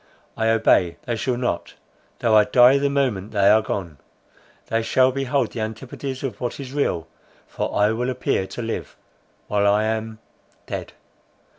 I 0.35 0.47
obey; 0.49 0.97
they 1.05 1.15
shall 1.15 1.37
not, 1.37 1.75
though 2.17 2.35
I 2.35 2.45
die 2.45 2.79
the 2.79 2.89
moment 2.89 3.33
they 3.33 3.49
are 3.51 3.61
gone. 3.61 3.99
They 4.65 4.81
shall 4.81 5.11
behold 5.11 5.51
the 5.51 5.59
antipodes 5.61 6.23
of 6.23 6.41
what 6.41 6.59
is 6.59 6.73
real—for 6.73 7.75
I 7.77 7.91
will 7.91 8.09
appear 8.09 8.47
to 8.47 8.63
live—while 8.63 9.67
I 9.71 9.83
am—dead." 9.83 10.93